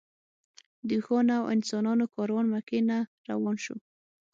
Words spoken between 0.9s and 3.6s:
اوښانو او انسانانو کاروان مکې نه روان